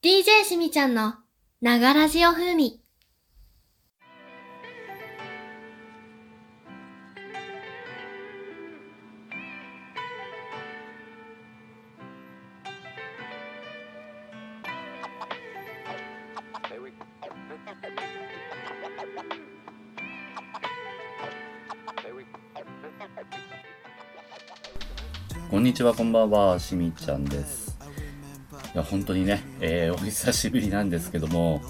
[0.00, 1.14] DJ しみちゃんの
[1.60, 2.80] ながらじお風味。
[25.50, 27.67] こんにちは、こんばんは、しみちゃんです。
[28.74, 31.62] いや、本当にね、えー、お久しぶりなんですけども、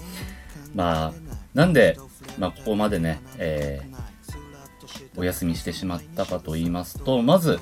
[0.75, 1.13] まあ、
[1.53, 1.97] なんで、
[2.37, 7.59] まあ、ここまでね、えー、お休みしてしまったかと言いますと、まず、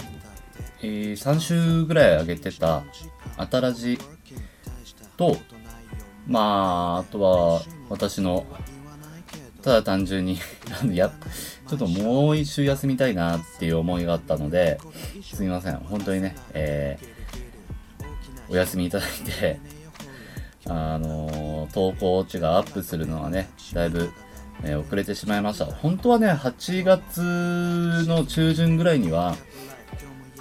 [0.82, 2.84] えー、3週ぐらい上げてた、
[3.38, 3.98] あたらじ
[5.18, 5.38] と、
[6.28, 8.46] まあ、あとは、私の、
[9.62, 10.40] ただ単純に、
[10.94, 11.12] や、
[11.68, 14.80] ちょっともう一週休みたいなっていう思いがあったので、
[15.24, 15.78] すみません。
[15.78, 17.17] 本当にね、えー、
[18.50, 19.60] お休みいただいて、
[20.66, 24.10] あのー投稿値がアップするのはね、だいぶ、
[24.64, 25.66] えー遅れてしまいました。
[25.66, 27.22] 本当はね、8月
[28.08, 29.36] の中旬ぐらいには、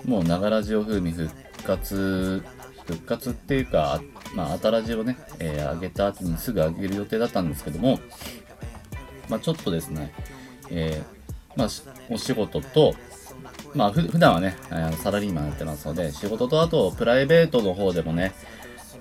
[0.04, 1.30] もう、ながらジオ風味復
[1.64, 2.42] 活、
[2.86, 4.00] 復活っていうか、
[4.34, 7.98] まあ、新ラジをね、えー上げた後にすぐ上げる予定だったんですけども、
[9.28, 10.12] まあ、ちょっとですね、
[10.70, 11.68] えーまあ、
[12.10, 12.94] お仕事と、
[13.76, 14.56] まあ、ふ普段はね、
[15.02, 18.32] サラリーマンやってますので、仕事とあと、プライベートの方でもね、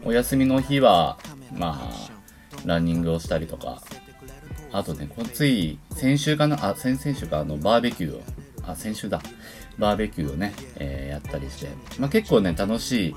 [0.04, 1.18] お休みの日は、
[1.54, 2.12] まあ、
[2.66, 3.81] ランニングをしたりとか、
[4.73, 8.22] あとね、このつい、先週かな、あ、先々週か、あの、バーベキューを、
[8.68, 9.22] あ、先週だ、
[9.80, 13.16] バーベキューをね、えーやったりして、まあ結構ね、楽しい、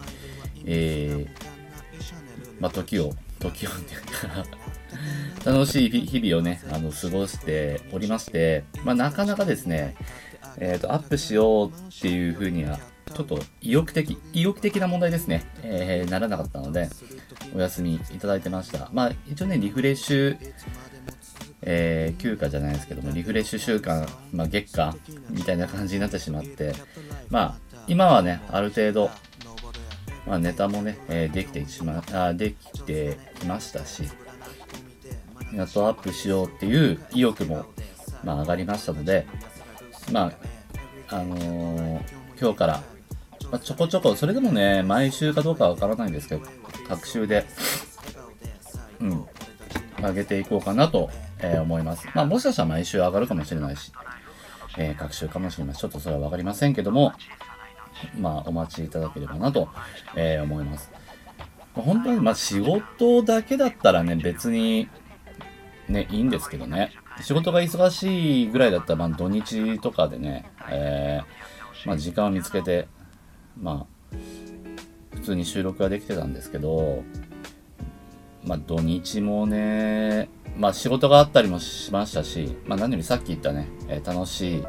[0.65, 4.01] えー、まあ時を、時をっていう
[5.45, 9.97] か、楽しい日々をね、あの、過ごしておりまして、まあ、なかなかですね、
[10.61, 12.79] えっ、と、アップしようっていう風には、
[13.15, 16.89] ちょっと意欲的、意欲的な問題ですね、えーならなかったので、
[17.55, 18.91] お休みいただいてました。
[18.93, 20.37] まあ、一応ね、リフレッシュ、
[21.63, 24.99] えー休暇じゃないですけども、リフレッシュ週間、まあ、月間
[25.31, 26.75] みたいな感じになってしまって、
[27.31, 29.11] まあ、今はね、ある程度、
[30.27, 34.05] まあ、ネタもね、えーできてしま、あできてきましたし、
[35.55, 37.65] やっとアップしようっていう意欲も、
[38.23, 39.27] まあ、上がりましたので、
[40.13, 40.33] ま
[41.11, 42.01] あ、あのー
[42.41, 42.83] 今日から、
[43.51, 46.43] まあ、ちょこちょこ、それでもね、毎週かどうかはわからないんですけど、
[46.89, 47.45] 各週で、
[49.01, 49.27] うん、
[50.01, 51.11] 上げていこうかなと、
[51.41, 52.07] えー思います。
[52.15, 53.93] まあ、もしかしたら毎週上がるかもしれないし、
[54.77, 57.13] えー各週かもしれないし、ちょっとそれはわかりませんけども、
[58.19, 59.69] まあ、お待ちいただければなと、
[60.15, 60.91] え思います。
[61.75, 64.89] 本当に、まあ、仕事だけだったらね、別に、
[65.89, 66.93] ね、いいんですけどね。
[67.23, 72.89] 仕事が忙しいぐらいだったら、まあ、土日とかでね、えーまあ、時間を見つけて、
[73.61, 74.17] まあ、
[75.15, 77.03] 普通に収録ができてたんですけど、
[78.45, 84.65] まあ、土日もね、まあ、仕事があったりもしましたし、まあ、何よりさっき言ったね、えー楽しい、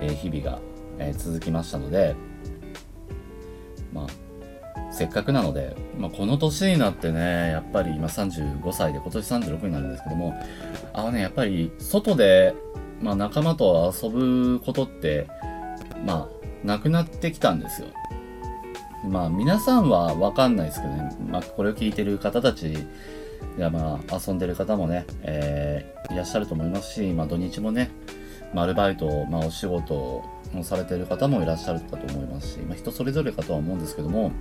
[0.00, 0.60] えー日々が、
[0.98, 2.14] えー続きましたので、
[3.92, 4.06] まあ、
[4.92, 10.34] せっかくなので、まあ、この年になってね、やっぱり今35歳で今年36になるんですけども、
[10.92, 12.54] あのね、やっぱり外で、
[13.00, 15.26] まあ、仲間と遊ぶことって、
[16.04, 17.88] まあ、なくなってきたんですよ。
[19.08, 22.76] まあ、皆さんはわかんないですけどね、まあ、これを聞いてる方たち、い
[23.58, 27.90] や、まあ、遊んでる方もね、えーいらっしゃると思いますし、まあ、土日もね、
[28.54, 30.22] ま、アルバイト、まあ、お仕事
[30.58, 34.32] をされてる方もいらっしゃるかと思いますし、まあ、人それぞれかとは思うんですけども、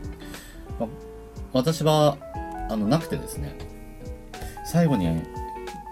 [0.80, 0.90] まあ、
[1.54, 2.18] 私は、
[2.70, 3.58] あの、なくてですね、
[4.66, 5.08] 最後に、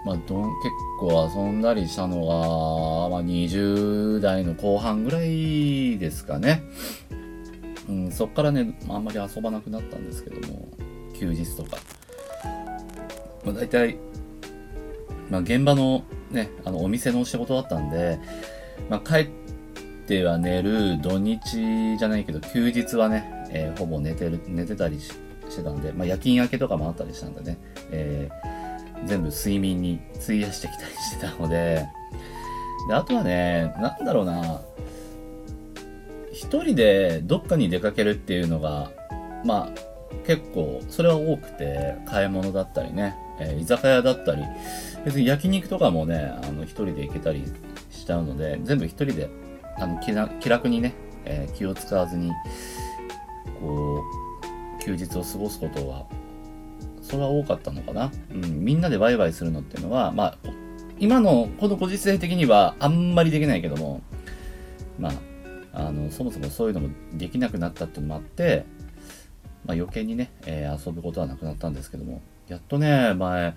[0.04, 6.62] まあ、どん結構遊んだりしたのが、まあ、20代の後半ぐらいですかね。
[7.88, 10.68] うん、そっからね、あ、あんまり遊ばなくなったんですけども、
[11.14, 11.76] 休日とか。
[13.44, 13.98] まあ、大体、
[15.28, 18.18] まあ、現場のね、あの、お店の仕事だったんで、
[18.88, 19.39] まあ、帰って
[20.24, 25.12] は寝る、土日じゃないけど、休日はね、えーほぼ寝てる、寝てたりし
[25.48, 27.58] してたんで、まあ、夜勤明けとかもあったりしたんでね、
[27.90, 28.60] えー
[29.06, 31.86] 全部睡眠に費やしてきたりしてたので、
[32.88, 34.60] で、あとはね、なんだろうな、
[36.32, 38.90] 一人でどっかに出かけるっていうのが、
[39.44, 39.90] まあ、
[40.26, 44.42] 結構、それは多くて、買い物だったりね、えー居酒屋だったり、
[45.04, 47.42] 別に焼肉とかもね、あの、一人で行けたり
[47.90, 49.30] しちゃうので、全部一人で、
[49.76, 50.94] あの、気楽にね、
[51.24, 52.32] えー気を使わずに、
[53.60, 54.02] こ
[54.78, 56.06] う、休日を過ごすことは、
[57.02, 58.10] それは多かったのかな。
[58.32, 60.36] うん、みんなでワイワイするのっていうのは、まあ、
[60.98, 64.02] 今のこのご時世的にはあんまりできないけども、
[64.98, 65.12] まあ、
[65.72, 68.64] あの、そもそもそういうのもできなくなったっていうのもあって、
[69.64, 73.54] まあ、余計にね、えー遊ぶことはなくなったんですけども、やっとね、前、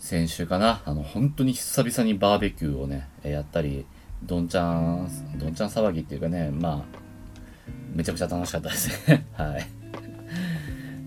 [0.00, 3.86] 先週かな、あの、本当に久々にバーベキューをね、えやったり、
[4.24, 6.84] どんちゃん、どんちゃん騒ぎっていうかね、まあ、
[7.94, 9.26] めちゃくちゃ楽しかったですね。
[9.34, 9.66] はい。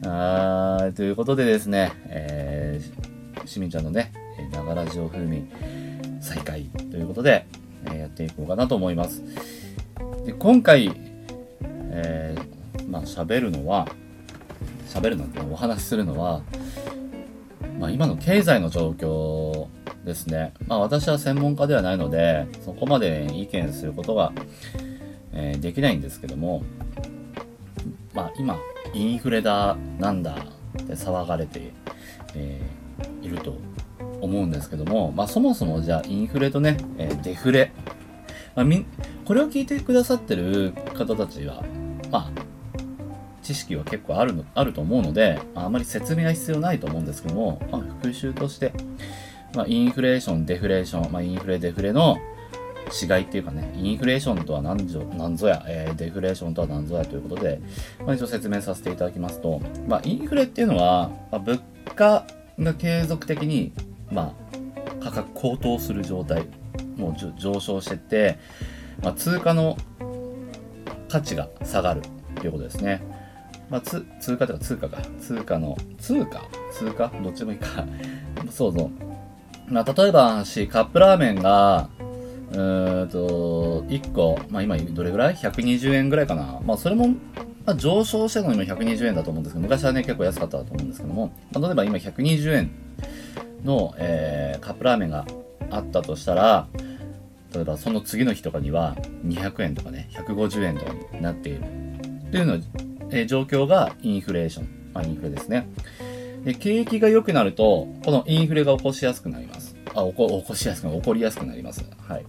[0.06, 4.12] あーということでですね、えー、しみちゃんのね、
[4.51, 5.47] ながらじお風味
[6.19, 7.45] 再開ということで、
[7.85, 9.23] えーやっていこうかなと思います。
[10.25, 10.91] で今回、
[11.91, 13.88] えー、まあ喋るのは、
[14.88, 16.41] 喋るなんてお話しするのは、
[17.79, 19.67] まあ今の経済の状況
[20.06, 20.54] ですね。
[20.68, 24.31] まあ私は専門家ではないので、そこまで意見することが、
[25.34, 26.63] えーできないんですけども、
[28.13, 28.57] まあ今、
[28.94, 30.36] インフレだ、なんだ
[30.81, 31.74] って騒がれて、
[32.36, 33.57] えーいると
[34.22, 37.72] 思うんですけども、まあそもそもじゃあインフレとね、えーデフレ。
[38.56, 38.86] まあみ、
[39.25, 41.63] これを聞いてくださってる方たちは、
[42.12, 42.31] まあ、
[43.42, 48.72] 知識は結構あるの、あると思うので、あまり説明は必要ないと思うんですけども、まあ復習として、
[49.56, 52.18] まあインフレーション、デフレーション、まあインフレ、デフレの
[53.02, 57.60] 違いっていうかね、インフレーションとは何ぞ何ぞや、えーデフレーションとは何ぞやということで、
[58.06, 61.62] まあ、一応説明させていただきますと、まあ、インフレっていうのは、まあ、物
[61.96, 62.28] 価
[62.60, 63.72] が継続的に、
[64.12, 64.36] ま
[65.02, 66.46] あ、価格高騰する状態、
[66.96, 68.38] もう上昇してて、
[69.01, 69.78] まあ、通貨の
[71.10, 72.01] 価値が下がる
[72.36, 73.01] ということですね。
[73.69, 75.01] まあ、つ通貨というか通貨か。
[75.19, 76.44] 通貨の、通貨？
[76.72, 77.12] 通貨？
[77.24, 77.84] どっちでもいいか。
[78.51, 78.92] そうそう。
[79.67, 81.89] まあ、例えばし、カップラーメンが、
[82.51, 86.59] うーんと、1個、まあ今どれぐらい ?120 円ぐらいかな。
[86.65, 87.07] まあそれも、
[87.65, 92.71] まあ上昇してるの今120円だと思うんですけど、昔はね結構安かったと思うんですけども、まあ、例えば今120円
[93.63, 95.25] の、えーカップラーメンが
[95.71, 96.67] あったとしたら、
[97.53, 98.95] 例えばその次の日とかには
[99.25, 101.62] 200円とかね、150円とかになっている。
[102.31, 102.56] というの、
[103.09, 104.67] えー状況がインフレーション。
[104.94, 105.67] まあインフレですね。
[106.45, 109.75] で景気が良くなると、このインフレが起こしやすくなります。
[109.95, 111.83] あ、起こ起こしやすく起こりやすくなります。
[112.07, 112.25] はい。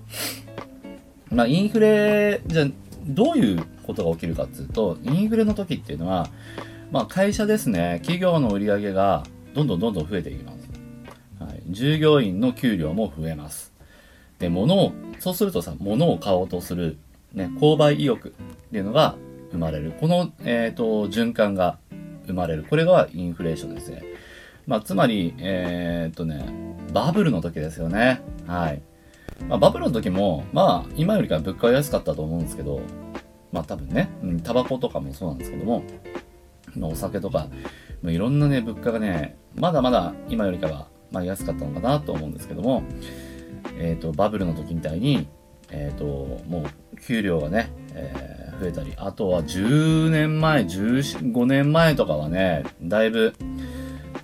[1.31, 2.67] まあ、インフレ、じゃ
[3.07, 6.31] どういうことが起きるかっていうと、インフレの時っていうのは、
[6.91, 9.25] まあ、会社ですね、企業の売り上げが
[9.55, 10.69] どんどんどんどん増えていきます。
[11.39, 11.63] はい。
[11.69, 13.71] 従業員の給料も増えます。
[14.39, 16.97] で、物を、そうするとさ、物を買おうとする、
[17.35, 18.33] ね、購買意欲っ
[18.71, 19.17] ていうのが
[19.51, 19.93] 生まれる。
[20.01, 21.79] この、えっ、と、循環が
[22.27, 22.65] 生まれる。
[22.69, 24.03] これがインフレーションですね。
[24.67, 26.45] まあ、つまり、えーっとね、
[26.93, 28.23] バブルの時ですよね。
[28.47, 28.83] はい。
[29.49, 32.81] まあ、バブルの時も、まあ、今よりか物価は安かったと思うんですけど、
[33.53, 35.83] まあ多分ね、うん、タバコとかもそうなんですけども、
[36.77, 37.49] まあお酒とか、
[38.03, 42.83] まあいろんなね、物価がね、まだまだ今よりかは、まあ安かったのかなと思うんですけども、
[43.79, 45.29] えーっと、バブルの時みたいに、
[45.71, 46.05] えーっと、
[46.49, 46.65] も
[46.95, 53.35] う、給料がね、えー増えたり、あとは10年前、15年前とかはね、だいぶ、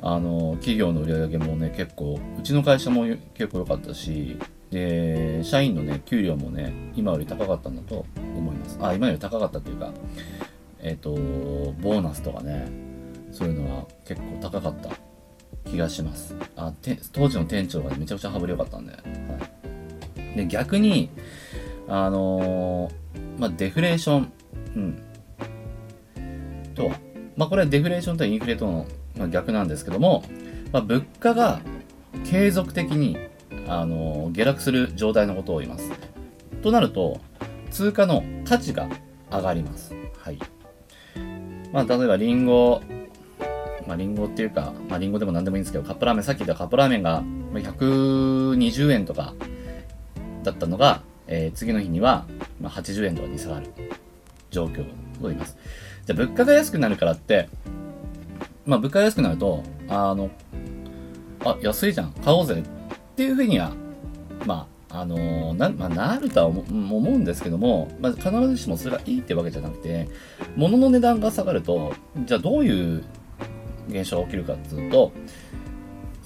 [0.01, 3.05] あの、企業の売り上げもね、結構、うちの会社も
[3.35, 4.37] 結構良かったし、
[4.71, 8.79] で、社員のね、給料もね、今より高かったんだと思います。
[8.81, 9.93] あ、今より高かったっていうか、
[10.81, 12.69] えっ、と、ボーナスとかね、
[13.31, 14.91] そういうのは結構高かった
[15.71, 16.35] 気がします。
[16.57, 18.99] あ、て当時の店長がめちゃくちゃ羽振り良かったんで、は
[20.35, 20.37] い。
[20.37, 21.11] で、逆に、
[21.89, 24.33] あのーまあ、デフレーション、
[24.77, 25.03] うん。
[26.75, 26.91] と、
[27.37, 28.87] まあ、これはデフレーションとインフレとの
[29.17, 30.25] まあ逆なんですけども、
[30.73, 31.61] まあ、物価が
[32.25, 33.17] 継続的に、
[33.67, 35.91] あのー下落する状態のことを言います。
[36.63, 37.21] となると、
[37.71, 38.89] 通貨の価値が
[39.31, 39.95] 上がります。
[40.19, 40.39] はい。
[41.73, 42.83] まあ、例えばリンゴ、
[43.87, 47.23] まあ、リンゴっていうか、まあ、リンゴでも何でもいいんですけど、カップラーメン、さっき言ったカップラーメンが
[47.55, 49.35] 120円とか
[50.43, 52.27] だったのが、えー次の日には、
[52.61, 53.67] まあ、80円とかに下がる
[54.51, 55.57] 状況を言います。
[56.07, 57.49] じゃあ、物価が安くなるからって、
[58.67, 60.31] まあ、物価が安くなると、あの、
[61.45, 63.73] あ、安いじゃん、買おうぜっていうふうには、
[64.47, 70.09] まあ、あのーな、まあ、なるとは思うん思うんですけども、まあ、必ずしもそれがいいってわけじゃなくて、
[70.57, 71.95] 物の値段が下がると、
[72.27, 73.05] じゃあどういう
[73.89, 75.13] 現象が起きるかっていうと、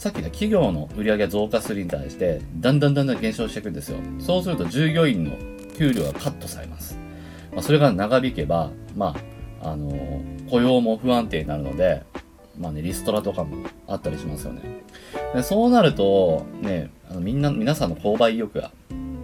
[0.07, 3.99] さっき言った企業の売り上げが増加するに対して、だんだんだんだん減少していくんですよ。
[4.21, 5.33] そうすると従業員の
[5.77, 6.97] 給料がカットされます。
[7.53, 9.17] まあ、それが長引けば、ま
[9.61, 12.05] あ、あのー雇用も不安定になるので、
[12.57, 14.63] まあね、リストラとかもあったりしますよね。
[15.35, 18.71] でそうなると、ね、あのみんな、皆さんの購買意欲が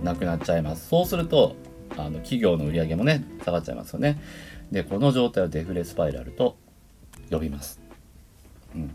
[0.03, 0.89] なくなっちゃいます。
[0.89, 1.55] そうすると、
[1.97, 4.21] あの、企業の売り上げもね、下がっちゃいますよね。
[4.73, 6.57] で、この状態をデフレスパイラルと
[7.31, 7.81] 呼びます。
[8.75, 8.93] うん。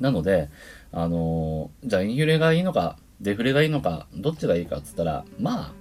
[0.00, 0.48] なので、
[0.92, 5.72] あのーじゃあインフレがいいのか、デフレがいいのか、どっちがいいかっつったら、まあ、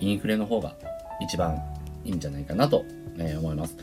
[0.00, 0.74] インフレの方が
[1.20, 1.62] 一番
[2.04, 2.84] いいんじゃないかなと、
[3.18, 3.76] えー思います。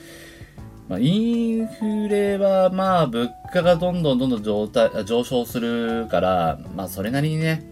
[0.87, 7.63] まあ、インフレは、まあ、物価がどんどんどんどん上体上昇するから、まあ、それなりにね、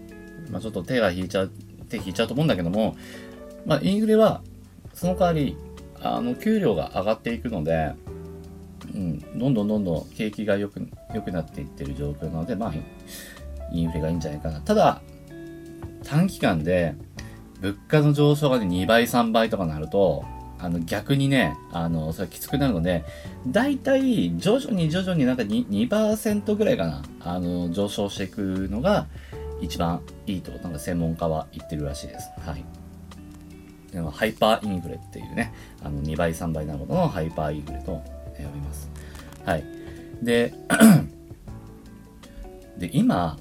[0.50, 1.50] まあ、ちょっと手が引いちゃう、
[1.88, 2.94] 手引いちゃうと思うんだけども、
[3.64, 4.42] まあ、インフレは、
[4.92, 5.56] その代わり、
[6.02, 7.92] あの、給料が上がっていくので、
[8.94, 12.74] うん、どんどんどんどん景気が良く、良くなっていってる状況なので、まあ、
[13.72, 14.60] インフレがいいんじゃないかな。
[14.60, 15.00] ただ、
[16.04, 16.94] 短期間で、
[17.60, 20.24] 物価の上昇がね、2倍、3倍とかなると、
[20.58, 23.04] あの、逆にね、あの、それきつくなるので、
[23.46, 29.06] だいたい徐々に徐々になんか 2%, 2ぐらいかな、あの、上昇していくのが
[29.60, 32.30] 一番いいと、なんか専門家は言ってるらしいです。
[32.40, 32.64] はい。
[33.92, 35.52] でもハイパーインフレっていうね、
[35.82, 38.02] あの、2倍、3倍なることのハイパーインフレと
[38.42, 38.88] 呼びます。
[39.44, 39.64] はい。
[40.22, 40.54] で、
[42.78, 43.38] で、今、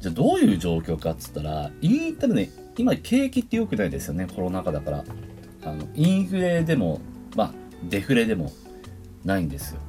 [0.00, 5.04] じゃあどういう状況かっつったら、イン多分ね、今景気って良くないですよね、コロナ禍だから。
[5.64, 7.00] あの、インフレでも、
[7.36, 7.52] まあ、
[7.88, 8.52] デフレでも
[9.24, 9.80] ないんですよ。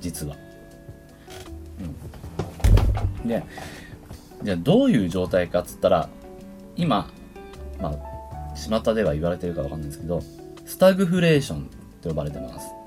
[0.00, 0.36] 実は。
[3.22, 3.28] うん。
[3.28, 3.42] で、
[4.42, 6.08] じゃあどういう状態かっつったら、
[6.76, 7.08] 今、
[7.80, 10.22] まあ、巷では言われてるかわかんないですけど、
[10.64, 11.70] スタグフレーション
[12.00, 12.81] と呼ばれてます。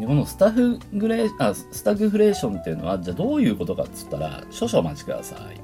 [0.00, 0.06] はい。
[0.06, 5.60] でこのスタフグレーあスタグフレーションっていうのはじゃあどういうことかっつったら少々お待ちください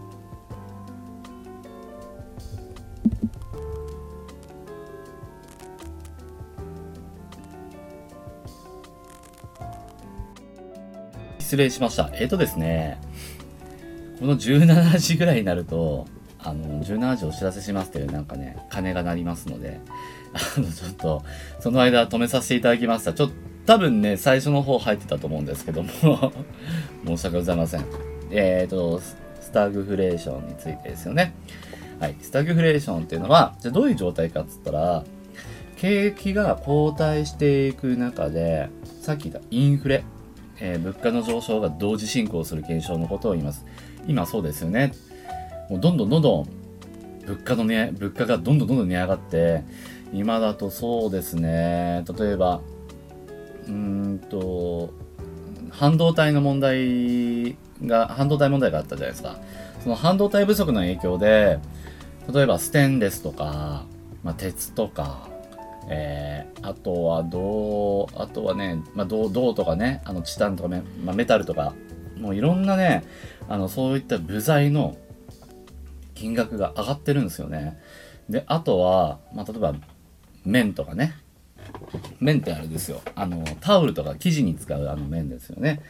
[11.38, 13.00] 失礼しましたえっ、とですね
[14.18, 16.06] この17時ぐらいになると
[16.40, 19.80] あの17時お知らせしますっていうなんかね鐘が鳴りますので
[20.32, 21.22] あのちょっと
[21.60, 23.34] その間止めさせていただきましたちょっと
[23.66, 25.90] 多分ね、最初の方入ってたと思うんですけども
[27.04, 27.84] 申し訳ございません。
[28.30, 31.34] えっ、ー、と、スタグフレーションについてですよね。
[31.98, 32.16] はい。
[32.20, 35.04] スタグフレーションっていうのは、じゃあどういう状態かっつったら、
[35.76, 38.68] 景気が後退していく中で、
[39.00, 40.04] さっき言ったインフレ、
[40.60, 43.64] えー、物価の上昇が同時進行する現象のことを言います。
[44.06, 44.92] 今そうですよね。
[45.68, 46.46] もうどんどんどんどん
[47.26, 49.64] 物価のね、物価がどんどんどんどん値上がって、
[50.12, 52.60] 今だとそうですね、例えば、
[53.68, 54.90] うんと、
[55.70, 59.38] 半導体の問題が、半導体問題があったじゃないですか。
[59.82, 61.58] その半導体不足の影響で、
[62.32, 63.84] 例えばステンレスとか、
[64.22, 65.28] まあ、鉄とか、
[65.88, 71.74] えー、あとは銅、あとはね、まあ、銅、銅とかね、あの、チタンとかメ,、まあ、メタルとか、
[72.18, 73.04] もういろんなね、
[73.48, 74.96] あの、そういった部材の
[76.14, 77.78] 金額が上がってるんですよね。
[78.28, 79.74] で、あとは、まあ、例えば、
[80.44, 81.14] 綿とかね、
[82.20, 83.00] 綿ってあれですよ。
[83.14, 85.82] あの、タオルとか生地に使うあの綿ですよね。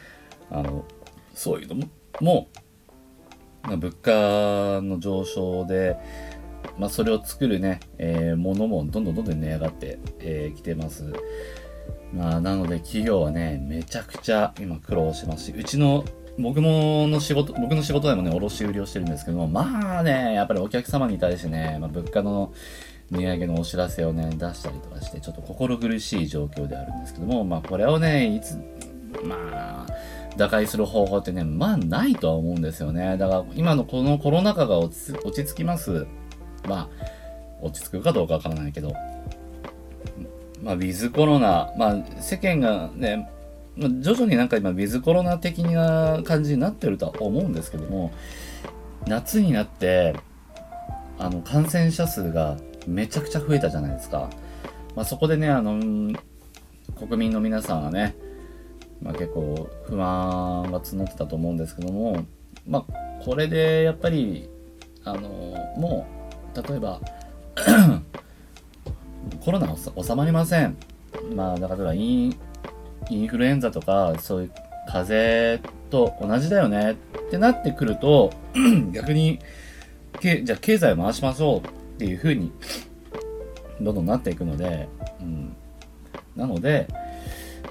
[0.49, 0.85] あの、
[1.33, 1.87] そういうのも、
[2.21, 2.47] も、
[3.63, 5.97] 物価の上昇で、
[6.77, 11.13] まあ、それを作るね、えー、ものもどんどんどんどん値上がってき、えー、てます。
[12.13, 16.05] まあ、なので企業はね、めちゃくちゃ今苦労してますし、うちの、
[16.39, 22.53] 僕もの仕事、僕の仕事でもね、卸売りをしてるんですけども、まあね、やっぱりお客様に対してね、まあ、物価の
[23.11, 28.55] 値上げのお知らせをね、出したりとかして、ちょっと心苦しい状況であるんですけども、まあこれをね、いつ、
[29.23, 29.85] まあ、
[30.35, 33.17] 打開する方法ってね、まあないとは思うんですよね。
[33.17, 36.05] だから今のこのコロナ禍が落ち着きます。
[36.67, 37.07] まあ、
[37.61, 38.93] 落ち着くかどうかわからないけど、
[40.61, 43.29] まあ、ウィズコロナ、まあ、世間がね、
[43.77, 48.11] 徐々になんか今、ウィズコロナ的な感じになってるとは思うんですけども、
[49.07, 50.15] 夏になって、
[51.19, 54.29] あの、感染者数がめちゃくちゃ増えたじゃないですか。
[54.95, 55.79] まあ、そこでね、あの、
[56.97, 58.15] 国民の皆さんはね、
[59.01, 62.25] まあ、結構不安が募ってたと思うんですけども、
[62.67, 64.49] まあ、これでやっぱり、
[65.03, 65.29] あの、
[65.77, 66.07] も
[66.55, 66.99] う、例えば、
[69.43, 70.77] コロナ収まりません。
[71.35, 72.35] まあ、だからイン、
[73.09, 74.51] インフルエンザとか、そういう
[74.87, 76.95] 風邪と同じだよねっ
[77.29, 78.31] てなってくると、
[78.91, 79.39] 逆に、
[80.19, 82.51] けじゃあ経済を回しましょうっていう風に、
[83.81, 84.87] どんどんなっていくので、
[85.19, 85.55] うん。
[86.35, 86.87] なので、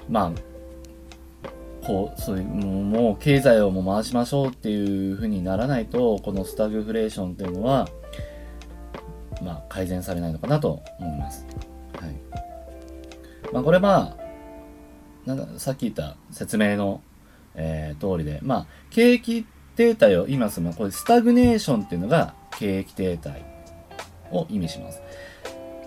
[0.09, 7.87] まあ、こう、そういう、もう経済をも回しましょうっていう風にならないと、このスタグフレーションっていうのは、
[9.41, 11.45] まあ、改善されないのかなと思います。
[11.97, 13.53] はい。
[13.53, 14.27] まあ、これまあ、
[15.25, 17.01] なんかさっき言った説明の、
[17.55, 19.45] えー、通りで、まあ、景気
[19.77, 23.46] 停滞を言いますが、これスタグネーションっていうのが景気停滞
[24.31, 25.01] を意味します。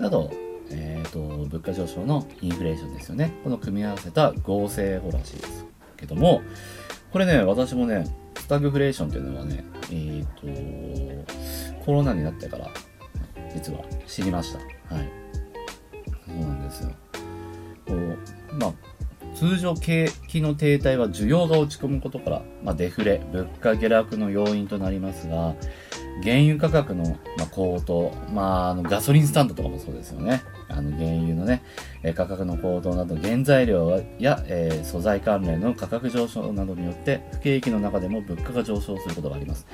[0.00, 0.30] あと、
[0.70, 3.32] えっ、ー、と、物価上昇のインフレーションですよね。
[3.42, 5.66] この組み合わせた合成法らしいです
[5.96, 6.42] けども、
[7.12, 8.06] これね、私もね、
[8.36, 11.24] スタグフレーションっていうのはね、えっ、ー、
[11.76, 12.68] と、コロナになってから、
[13.54, 14.94] 実は知りました。
[14.94, 15.08] はい。
[16.26, 16.90] そうなんですよ。
[17.86, 18.72] こう、まあ、
[19.34, 25.54] 通常景気の停滞は需要が落ち込むことから、まあ、デフレ、物価下落の要因となりますが、
[26.22, 30.42] 原油価格のま高騰、まあ、あのガソリンスタンドとかもそうですよね。
[30.68, 31.62] あの原油のね、
[32.02, 39.66] え価格の高騰など原材料や、えー、素材関連の価格上昇などによって不景気の中でも物価が上昇することがあります。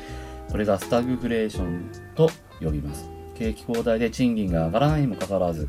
[0.51, 3.09] これがスタグフレーションと呼びます。
[3.35, 5.69] 景気後退で賃金が上がらないにもかかわらず、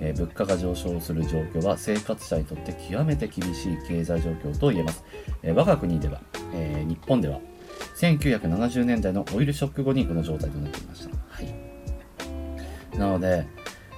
[0.00, 5.04] えー、物価が上昇する状況は生活者にとって極めて厳しい経済状況と言えます。
[5.42, 6.20] えー、我が国では、
[6.54, 7.40] え、日本では
[7.98, 11.16] 1970年代のオイルショック後にこの状態となっていました。
[11.28, 12.98] はい。
[12.98, 13.46] なので、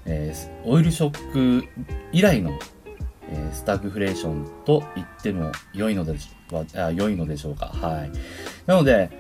[0.07, 1.69] えー、オイルショック
[2.13, 2.59] 以来の、
[3.29, 6.13] えー、スタグフレーションと言っても良いので
[6.51, 7.67] はあ良いのでしょうか。
[7.67, 8.11] はい。
[8.67, 9.11] なので、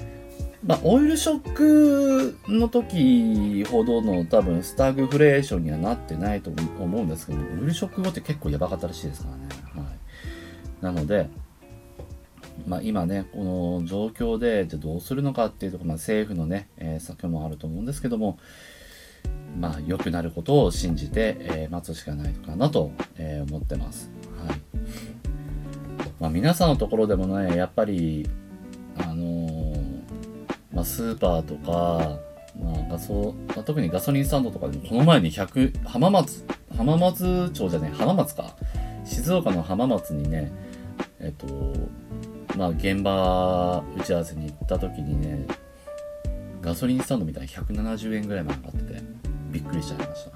[0.65, 9.87] まあ、オイルショックの時ほどの多分スタグフレーションにはなってないと思うんですけど、オイルショック後って結構やばかったらしいですからね。
[9.87, 9.97] はい。
[10.81, 11.29] なので、
[12.67, 18.38] まあ、今ね、この状況でじゃどうするのかっていうところ、まあ、政府のね、えー、策もあると思うんですけども、
[19.59, 24.11] まあ、良くなることを信じて、えー、待つしかないのかなと、えー、思ってます。
[24.47, 24.61] はい。
[26.21, 28.29] まあ、皆さんのところでもね、やっぱり、
[28.99, 29.75] あの、
[30.73, 32.19] まあ、スーパーとか、
[32.62, 36.45] まあ、ガソ、まあ、特にガソリンスタンドとかでも、この前に100、浜松、
[36.76, 38.55] 浜松町じゃね浜松か。
[39.05, 40.52] 静岡の浜松にね、
[41.19, 41.47] えっと、
[42.57, 45.47] まあ、現場打ち合わせに行った時にね、
[46.61, 49.02] ガソリンスタンドみたいに170円ぐらいまで上がってて、
[49.50, 50.30] びっくりしちゃいました。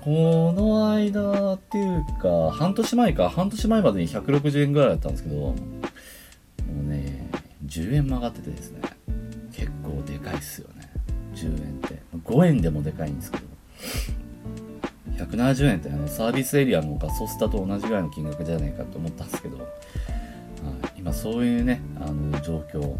[0.00, 5.54] この間っていうか、半年前か、半年前までに160円ぐらいだったんですけど、も
[6.84, 7.28] うね、
[7.66, 8.80] 10円も上がっててですね、
[9.52, 10.90] 結構でかいっすよね。
[11.34, 12.02] 10円って。
[12.24, 13.44] 5円でもでかいんですけど、
[15.24, 19.58] 170円ってあのサービスエリアのガソスタと同じぐらいの金額じゃないかと思ったんですけど、
[20.64, 22.96] はい、今そういうね、あの状況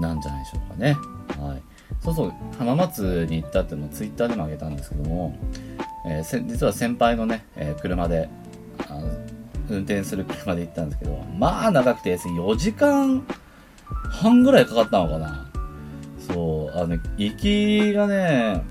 [0.00, 0.96] なんじゃないでしょうかね。
[1.38, 1.62] はい。
[2.00, 5.36] そうそう、浜松に行ったっていうのをツイッターでも上げたんですけども、
[6.06, 8.28] えー、実は先輩のね、えー、車で、
[8.88, 9.08] あの
[9.68, 13.24] 運転する車で行ったんですけど、まあ長くて4時間
[14.10, 15.50] 半ぐらいかかったのかな。
[16.18, 18.62] そう、あの、行きがね、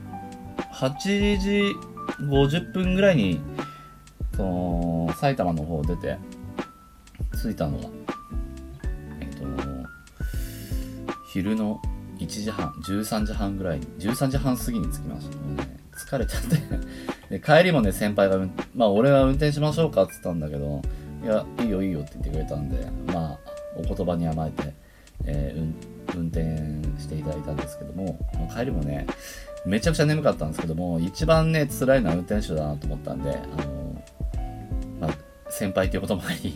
[0.74, 1.76] 8時
[2.22, 3.40] 50分ぐらいに、
[4.36, 6.18] その、埼玉の方を出て、
[7.42, 7.90] 着いたのが、
[9.22, 9.46] えっ、と、
[11.32, 11.82] 昼の
[12.20, 15.38] 1時半、13時半ぐらいに、13時半過ぎに着きました。
[15.38, 18.38] もうね、疲れちゃってで、帰りもね、先輩が、
[18.76, 20.82] まあ、俺は運転しましょうかって言ったんだけど、
[21.24, 23.40] いや、いいよいいよって言ってくれたんで、まあ、
[23.78, 24.74] お言葉に甘えて、
[25.26, 28.20] えー、運転していただいたんですけども、
[28.54, 29.06] 帰りもね、
[29.66, 34.04] めちゃくちゃ眠かったんですけども、一番ね、辛いのは運転手だなと思ったんで、あの
[35.00, 35.12] まあ、
[35.50, 36.56] 先輩ということもあり、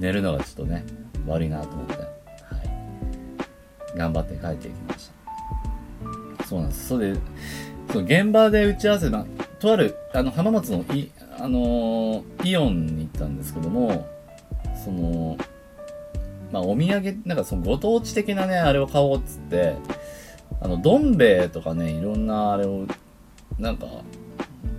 [0.00, 0.84] 寝るのがちょっとね、
[1.26, 2.00] 悪いなと思って、は
[3.94, 3.96] い。
[3.96, 5.10] 頑張って帰ってきまし
[6.38, 6.44] た。
[6.46, 6.88] そうなんです。
[6.88, 7.20] それで、
[7.92, 9.26] そう現場で打ち合わせ、まあ、
[9.60, 14.08] とある、あの、浜松のい、あの、イオンに行ったんですけども、
[14.84, 15.36] その、
[16.50, 19.74] まあ、お土産、なんかそのご当地的なね、あれを買おうっつって、
[20.60, 22.86] あの、どん兵衛とかね、いろんなあれを、
[23.58, 23.86] なんか、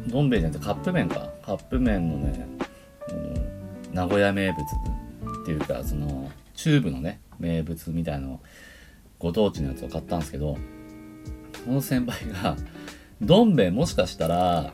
[0.07, 1.29] どん兵衛じゃなくてカップ麺か。
[1.45, 2.47] カップ麺のね、
[3.09, 4.59] うん、名古屋名物
[5.41, 8.39] っていうか、その、中部のね、名物みたいなの
[9.19, 10.57] ご当地のやつを買ったんですけど、
[11.65, 12.55] この先輩が、
[13.21, 14.73] どん兵衛もしかしたら、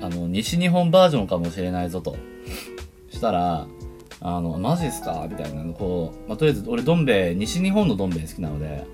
[0.00, 2.16] あの、西日本バージョンかもしれないぞと。
[3.10, 3.66] したら、
[4.20, 5.26] あの、マジっすか？
[5.30, 8.84] みたいな、こう、まあ、とりあえず俺どん兵衛、西日本のどん兵衛好きなので、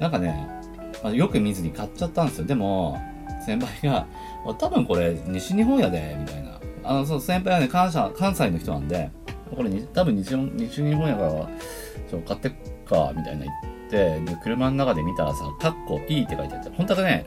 [0.00, 0.48] なんかね、
[1.02, 2.46] まあ、よく見ずに買っちゃったんですよ。
[2.46, 3.00] でも、
[3.46, 4.06] 先輩が、
[4.58, 6.60] 多分これ西日本やで、みたいな。
[6.82, 9.10] あの、その先輩はね、関西関西の人なんで、
[9.54, 11.48] これ多分西西日本やから、
[12.10, 12.52] ちょ、買ってっ
[12.86, 17.26] か、みたいな言って、で、車の中で見たらさ、カッコ E って書いてあって、本当はね、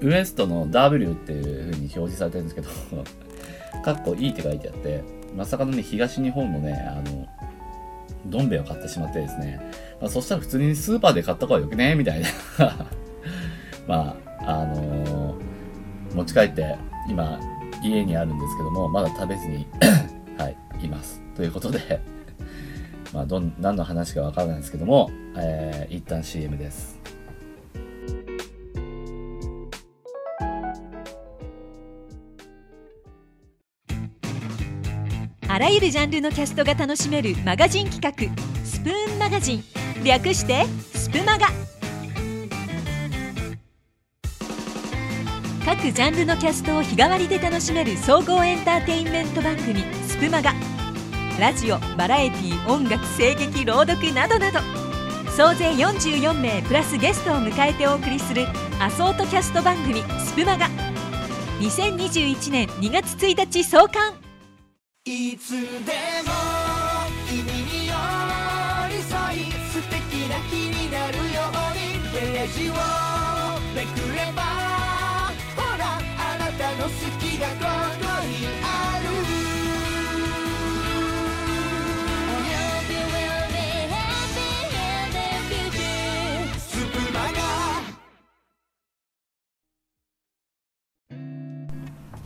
[0.00, 2.68] ウエストの W っていう風に表示されてるんですけど、
[3.82, 5.02] カッコ E って書いてあって、
[5.36, 7.26] まさかのね、東日本のね、あの、
[8.26, 9.60] どん兵衛を買ってしまってですね、
[10.00, 12.28] まあ、そしたら普通にスーパーで買った方がよくねみたいな。
[13.86, 16.76] まあ、あのー、持ち帰って
[17.08, 17.38] 今
[17.84, 20.05] 家にあるんですけども、まだ食べずには
[20.84, 21.22] い、ます。
[21.34, 22.00] ということで
[23.14, 26.98] まあ、どん、何の話かわからないんですけども、えー、一旦 CM です。
[35.48, 38.12] あらゆるジャンルのキャストが楽しめるマガジン企画
[38.62, 39.64] 「スプーンマガジン」
[40.04, 41.46] 略して「スプマガ」
[45.64, 49.82] 各ジャンルのキャストを日替わりで楽しめる総合エンターテインメント番組
[50.16, 50.54] 「スプマガ。
[51.38, 54.60] ラジオバラエティ音楽声劇朗読などなど。
[55.36, 58.46] 総勢44名プラスゲストを迎えてお送りする
[58.80, 60.70] アソートキャスト番組「スプマガ」
[61.60, 64.14] 2021年2月1日創刊。
[65.04, 66.32] いつでも
[67.28, 72.00] 君に寄り添い素敵な日になるように。
[72.14, 72.72] ページを
[73.74, 74.40] めくれば
[75.54, 77.66] ほらあなたの好きがこ
[78.00, 78.05] こ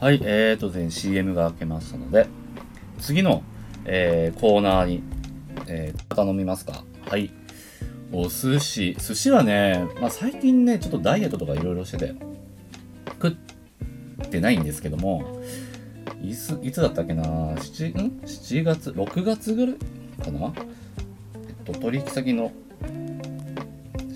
[0.00, 2.26] はい、えーと全 CM が明けましたので、
[3.00, 3.42] 次の、
[3.84, 5.02] えーコーナーに、
[5.66, 6.84] えー頼みますか。
[7.06, 7.30] はい。
[8.10, 8.96] お寿司。
[8.98, 12.14] 寿司はね、まあ、最近ね、ちょっとダイエットとかいろいろしてて、
[13.22, 13.36] 食
[14.24, 15.42] ってないんですけども、
[16.22, 19.76] いつ、いつだったっけな ?7、ん ?7 月、6月ぐらい？
[20.24, 20.52] かな？
[20.56, 22.52] えっと、取引先の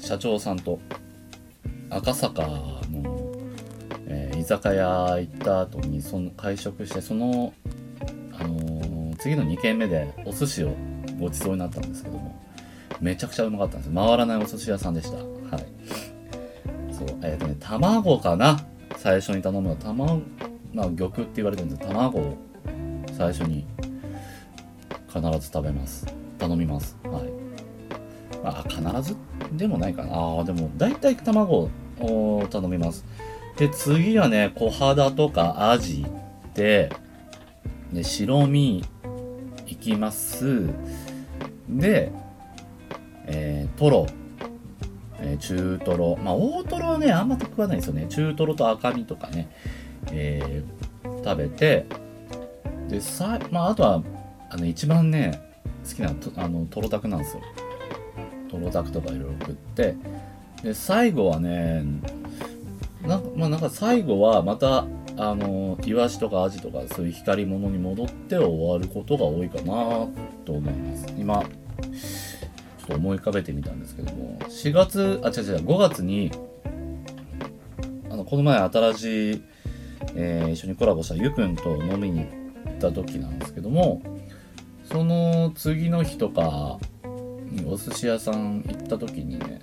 [0.01, 0.79] 社長さんと、
[1.91, 2.81] 赤坂
[4.45, 7.55] 居酒屋行った後にその会食してその、
[8.39, 10.75] あのー次の2軒目でお寿司を
[11.19, 12.39] ごちそうになったんですけども
[13.01, 13.95] めちゃくちゃうまかったんです。
[13.95, 15.17] 回らないお寿司屋さんでした。
[15.17, 15.25] はい。
[16.93, 18.61] そうえっ、とね卵かな？
[18.99, 20.21] 最初に頼むの卵
[20.75, 21.81] まあ玉って言われてるんです。
[21.81, 22.37] けど卵を
[23.17, 23.67] 最初に
[25.09, 26.07] 必ず食べます。
[26.39, 26.97] 頼みます。
[27.05, 27.33] はい。
[28.43, 29.17] まあ必ず
[29.53, 30.41] でもないかな。
[30.41, 33.07] あでも大体卵を頼みます。
[33.57, 36.05] で、次はね、小肌とかアジ
[36.55, 36.91] で、
[37.93, 38.85] で、白身
[39.67, 40.69] いきます。
[41.69, 42.11] で、
[43.27, 44.07] えー、トロ、
[45.21, 46.17] えー中トロ。
[46.23, 48.07] まあ、大トロはね、あんま食わないですよね。
[48.09, 49.49] 中トロと赤身とかね、
[50.11, 50.85] えー
[51.25, 51.87] 食べて、
[52.89, 54.03] で、さ、まあ、あとは、
[54.51, 55.41] あの、一番ね、
[55.89, 57.43] 好きな、あの、トロタクなんですよ。
[58.51, 59.97] トロタクとかいろいろ食って、
[60.63, 61.83] で、最後はね、
[63.37, 70.09] まあ、なんか最後はまた、あの、イワシとかアジとかそういう光り物に戻って終わることが多いかな
[70.45, 71.07] と思います。
[71.19, 76.31] 今、ちょっと思い浮かべてみたんですけども、4月、あ、違う違う、5月に、
[78.11, 79.43] あの、この前新しい、
[80.17, 82.27] えー一緒にコラボしたゆくんと飲みに行
[82.77, 84.03] った時なんですけども、
[84.85, 86.79] その次の日とか
[87.51, 89.61] にお寿司屋さん行った時にね、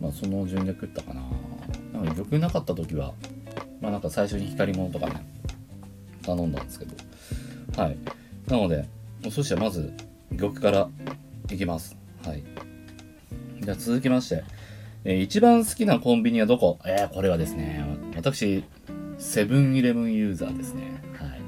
[0.00, 1.22] まあその順で食ったかな。
[2.04, 3.12] なんか玉なかった時は、
[3.80, 5.24] まあなんか最初に光り物とかね、
[6.22, 6.94] 頼んだんですけど。
[7.82, 7.96] はい。
[8.46, 8.86] なので、
[9.26, 9.92] お寿司はまず
[10.36, 10.88] 玉から
[11.50, 11.96] いきます。
[12.24, 12.42] はい。
[13.60, 14.44] じゃあ続きまして、
[15.04, 16.78] えー一番好きなコンビニはどこ？
[16.84, 17.84] えー、これはですね、
[18.16, 18.64] 私、
[19.18, 21.02] セブンイレブンユーザーですね。
[21.14, 21.40] はい。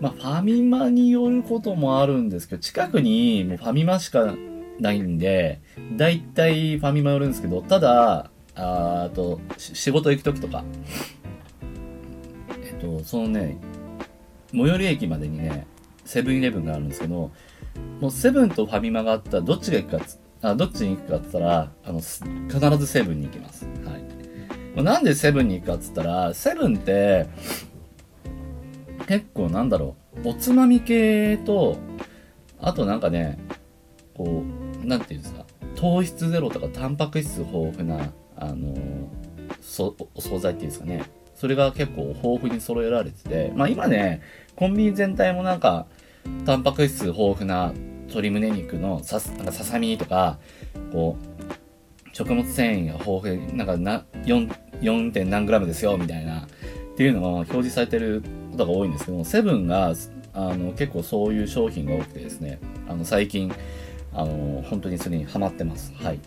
[0.00, 4.34] まあ、ファミマによることもあるんですけど、近くにもうファミマしか
[4.78, 5.60] ないんで、
[5.96, 10.64] だいたいファミマ寄るんですけど、ただ、ああと、し仕事行くときとか、
[12.64, 13.58] えっと、そのね、
[14.52, 15.66] 最寄り駅までにね、
[16.04, 17.30] セブンイレブンがあるんですけど、
[18.00, 23.66] もうセブンとファミマがあったらどっちが行くかつあ、どっちに行くかって言ったら、あの、必ずセブンに行きます。
[23.84, 23.96] は
[24.76, 24.82] い。
[24.82, 27.26] なんでセブンに行くかっつったら、セブンって、
[29.06, 31.76] 結構なんだろう、おつまみ系と、
[32.60, 33.38] あとなんかね、
[34.14, 34.44] こ
[34.82, 38.74] う、なんていうんですか、糖質ゼロとかタンパク質豊富な、あの
[40.14, 41.04] お惣菜っていうんですかね。
[41.34, 44.22] それが結構豊富に揃えられてて、まあ今ね、
[44.56, 45.86] コンビニ全体もなんか、
[46.44, 47.72] タンパク質豊富な
[48.06, 50.38] 鶏胸肉のさなんかささみとか、
[50.92, 55.12] こう、食物繊維が豊富に、なんかな、4、4.
[55.12, 58.22] 点何グラムですよ、みたいな、っていうのが表示されてる
[58.52, 59.92] ことが多いんですけども、セブンが、
[60.32, 63.52] あの、結構そういう商品が多くてですね、あの、最近、
[64.14, 65.92] あの、本当にそれにハマってます。
[65.96, 66.20] はい。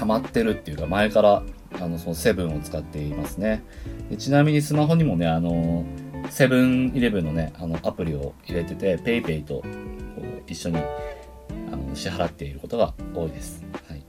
[0.00, 1.42] ハマってるっていうか、前から、
[1.78, 3.62] あの、そのセブンを使っていますね。
[4.08, 5.84] でちなみにスマホにもね、あの、
[6.30, 13.62] セブンイレブンのね、あの、アプリを入れてて、ペイペイと、こう、一緒に、あの、支払っていることが多いです。
[13.88, 14.02] はい。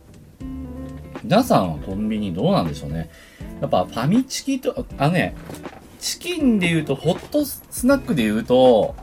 [1.26, 3.10] 皆さんはコンビニどうなんでしょうね。
[3.60, 5.36] やっぱファミチキと、あね、
[6.00, 8.96] チキンで言うと、ホットスナックで言うと、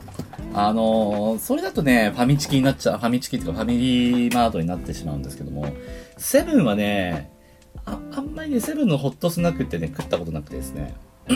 [0.53, 5.67] あのーそれだとね、ファミチキになっちゃう、ファミチキっていうかファミリーマートになってしまうんですけども、
[6.19, 7.31] セブンはね、
[7.85, 10.93] あ、あんまりね、セブンのホットスナックってね、食ったことなくてですね、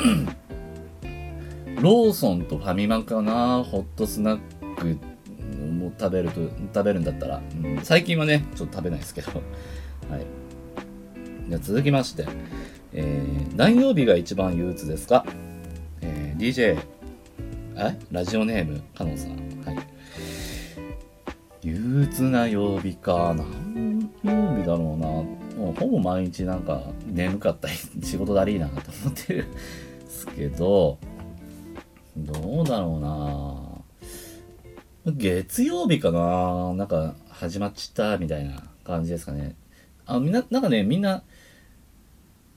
[1.82, 4.40] ローソンとファミマかな、ホットスナッ
[4.78, 4.98] ク
[5.66, 6.42] も食べると、
[6.74, 9.32] 食べるんだったら、うん最近はね、ちょっと食べないですけど、
[10.12, 10.26] はい。
[11.50, 12.26] じゃ続きまして、
[12.94, 15.26] えー、何曜日が一番憂鬱ですか？
[16.02, 16.78] えー、DJ、
[17.76, 17.98] え？
[18.12, 19.32] ラジオネーム、かのんさん。
[19.66, 19.78] はい。
[21.64, 23.34] 憂鬱な曜日か。
[23.36, 23.73] 何
[24.24, 25.08] 曜日だろうな。
[25.08, 29.58] もうほぼ毎日なんか眠かったり、仕事だりーなと思ってるんで
[30.10, 30.98] すけど、
[32.18, 33.84] どうだろ
[35.06, 35.14] うな。
[35.14, 36.74] 月曜日かな。
[36.76, 39.56] なんか始まっちゃったみたいな感じですかね。
[40.06, 41.24] あみんな、なんかね、みんな、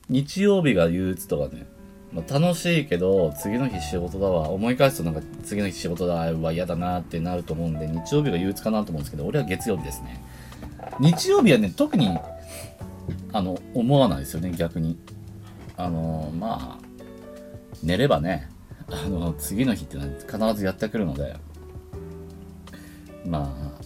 [0.09, 1.65] 日曜日が憂鬱とかね、
[2.13, 4.49] まあ、楽しいけど、次の日仕事だわ。
[4.49, 10.23] 思い返すとなんか次の日仕事だわ、嫌だなってなると思うんで、日曜日が憂鬱かなと思うんですけど、俺は月曜日ですね。
[10.99, 12.17] 日曜日はね、特に、
[13.33, 14.97] あの、思わないですよね、逆に。
[15.75, 16.87] あの、まあ、
[17.83, 18.49] 寝ればね、
[18.89, 21.35] あの、次の日ってのは必ずやってくるので、
[23.25, 23.77] まあ、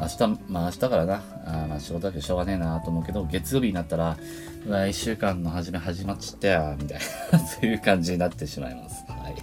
[0.00, 4.16] 明日、まあ明日からな、あまあ仕事だけどしょうがねえなと思うけど、月曜日になったら、
[4.66, 7.00] うわ、一週間の始め始まっちゃったよ、みたい
[7.32, 9.04] な、そういう感じになってしまいます。
[9.08, 9.34] はい。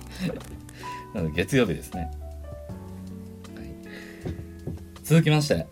[1.13, 2.11] なので月曜日ですね。
[3.55, 3.73] はい、
[5.03, 5.67] 続きまして、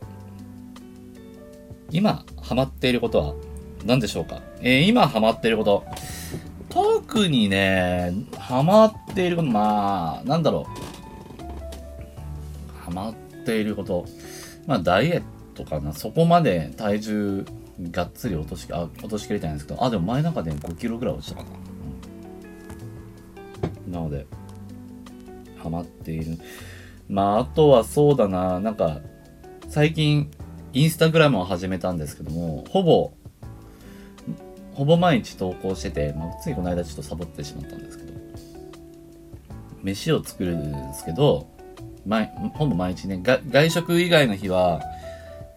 [1.94, 3.36] 今ハマっていることは
[3.86, 4.42] 何でしょうか？
[4.62, 5.86] えー、今ハマっていること。
[6.70, 10.70] 特にね、ハマっていること、まあ、なんだろう。
[12.84, 13.14] ハマっ
[13.46, 14.08] ていること。
[14.66, 15.94] まあ、ダイエットかな。
[15.94, 17.46] そこまで体重
[17.92, 21.46] がっつり落とし、あ、落としきれてないんですけど、あ、でも前なんかね、5キロぐらい落ちたか
[23.92, 24.00] な。
[24.00, 24.26] なので、
[25.62, 26.40] ハマっている。
[27.08, 29.02] まあ、あとはそうだな、なんか、
[29.68, 30.32] 最近、
[30.74, 33.14] インスタグラムを始めたんですけども、ほぼ、
[34.74, 38.14] ほぼ毎日投稿してて、まあ、ついこの間ちょっとサボってしまったんですけど、
[39.84, 41.48] 飯を作るんですけど、
[42.06, 44.82] 毎ほぼ毎日ね、外食以外の日は、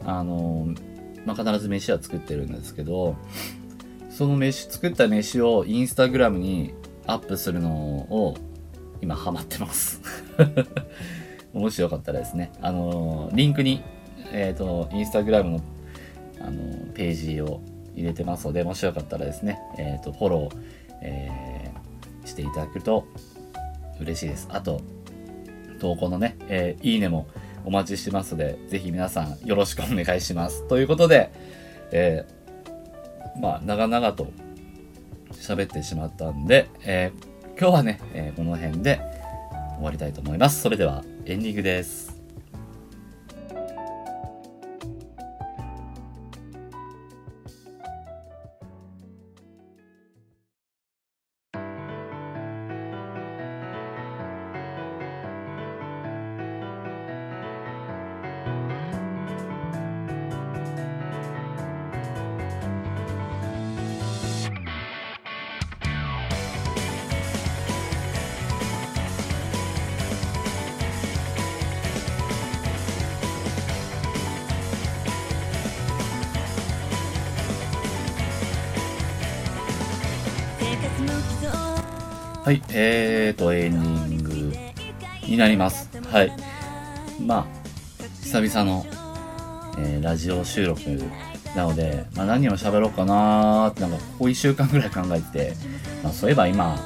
[0.04, 0.74] あの、
[1.24, 3.16] まあ、必ず飯は作ってるんですけど、
[4.10, 6.74] その飯、作った飯をインスタグラムに
[7.06, 8.36] アップするのを
[9.00, 10.02] 今ハマってます。
[11.54, 13.82] もしよかったらですね、あの、リンクに、
[14.32, 15.60] えっ、と、インスタグラムの、
[16.40, 17.60] あの、ページを
[17.94, 20.58] 入れてますので、もしよかったらですね、えっ、と、フォロー、
[21.02, 21.86] えー
[22.26, 23.06] していただけると
[24.00, 24.48] 嬉しいです。
[24.50, 24.80] あと、
[25.80, 27.28] 投稿のね、えーいいねも
[27.64, 30.66] お待ちしてますので、ぜひ皆さんよろしくお願いします。
[30.68, 31.30] ということで、
[31.92, 34.32] えーまあ、長々と
[35.32, 39.00] 喋ってしまったんで、えー今日はね、えこの辺で
[39.76, 40.60] 終わりたいと思います。
[40.60, 42.15] それでは、エンディングです。
[82.46, 84.56] はい、えーと、エンディング
[85.26, 85.90] になります。
[86.12, 86.32] はい。
[87.20, 87.46] まあ、
[88.22, 88.86] 久々の、
[89.80, 90.80] えーラジオ収録
[91.56, 95.54] なので、まあ、何を喋ろうかなーって、なんか、ここ1週間ぐらい考えて、
[96.04, 96.78] まあ、そういえば今、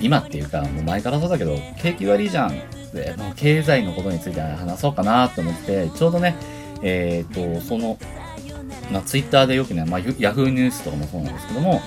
[0.00, 2.58] 今っていうか、もう前からそうだけど、景気悪いじゃん。
[2.94, 6.34] で、まあ、経済のことについて話そうかなと思って、ちょうどね、
[6.80, 7.98] えーと、その、
[8.90, 11.82] まあ、ツイッターでよくね、まあ、ヤフーニュースとかもそうなんですけども、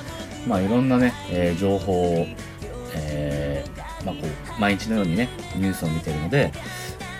[0.48, 2.28] まあ、いろんなね、えー情報を、
[2.96, 4.22] えーまあ、こ
[4.58, 6.52] う毎日のようにねニュースを見てるので、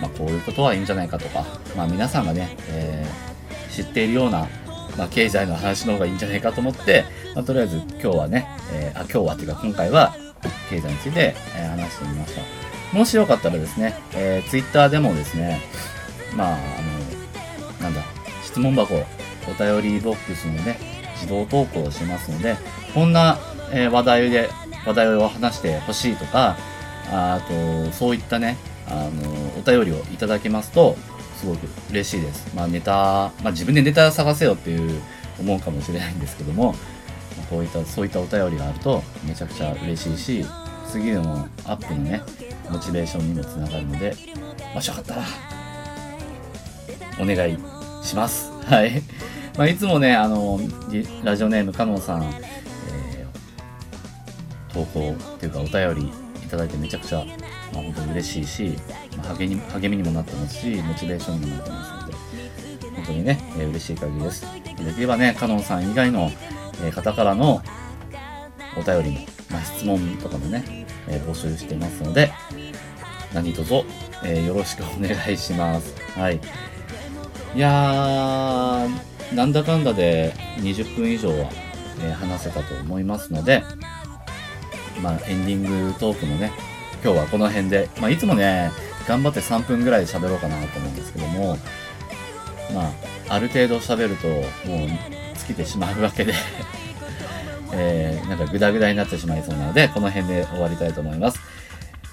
[0.00, 1.44] まあ、こういうことはいいんじゃないかとか、
[1.76, 3.26] まあ、皆さんがね、えー
[3.76, 4.48] 知っているような、
[4.96, 10.14] ま、経済の話の方がいいんじゃないかと思って、ま、とりあえず今日はね、えあ今日はっていうか今回は
[10.70, 12.96] 経済について、え話してみました。
[12.96, 15.60] もしよかったらですね、えー、ツイッターでもですね
[16.34, 16.58] まああ
[17.80, 18.02] のなんだ
[18.44, 20.78] 質問箱お便りボックスのね
[21.16, 22.56] 自動投稿をしますので
[22.94, 23.38] こんな、
[23.72, 24.48] え話題で
[24.86, 26.56] 話題を話してほしいとか
[27.10, 28.56] あとそういったね
[28.88, 30.96] あのお便りをいただけますと
[31.36, 35.02] すごく嬉しいですまあネタ、まあ、自分でネタ探せよっていう
[35.38, 36.74] 思うかもしれないんですけども
[37.50, 40.46] こういったそういったお便りがあるとめちゃくちゃ嬉しいし
[40.88, 42.22] 次のアップのね
[42.70, 44.14] モチベーションにもつながるので
[44.74, 45.22] もしよかったら
[47.20, 47.58] お願い
[48.02, 48.52] します。
[48.64, 49.02] はい。
[49.56, 50.60] まあ、いつもね、あの、
[51.24, 52.34] ラジオネームかのんさん、
[54.72, 56.12] 投稿っていうかお便り
[56.44, 57.24] いただいてめちゃくちゃ、
[57.72, 58.78] まあ、本当に嬉しいし、
[59.16, 62.14] まあ、励み励みにもなってますし、モチベーションにもなってますので、
[62.96, 64.46] 本当にね、えー嬉しい限りです。
[64.64, 66.30] できればね、かのんさん以外の、
[66.84, 67.62] えー方からの
[68.76, 72.32] お便りも、まあ、質問とかもね、えー募集してますので、
[73.32, 73.72] 何卒、
[74.24, 75.94] えーよろしくお願いします。
[76.18, 76.40] はい。
[77.54, 81.50] いやー、なんだかんだで20分以上は、
[82.04, 83.64] え話せたと思いますので、
[85.02, 86.52] まあ、エンディングトークもね、
[87.04, 88.70] 今日はこの辺で、まあ、いつもね、
[89.06, 91.56] 頑張って3分ぐらいで喋ろうかなと思うんですけども、
[92.74, 92.88] ま
[93.28, 94.28] あ、ある程度喋ると、
[94.68, 94.88] もう、
[95.38, 96.34] 尽きてしまうわけで、
[97.72, 101.40] えー、なんかグダグダになってしまいそうなので、この辺で終わりたいと思います。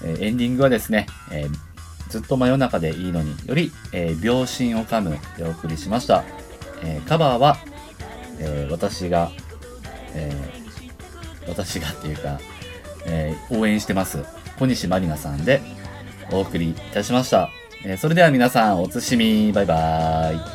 [0.04, 1.50] えーエンディングはですね、えー
[2.10, 6.24] ずっと真夜中でいいのにより、えー秒針を噛むでお送りしました。
[6.82, 7.56] えーカバーは、
[8.38, 9.30] えー私が、
[10.14, 10.64] えー
[11.48, 12.40] 私がっていうか、
[13.06, 14.24] えー応援してます。
[14.58, 15.60] 小西まりなさんで
[16.30, 17.50] お送りいたしました。
[17.84, 20.53] えーそれでは皆さん、おつしみ、バイバーイ。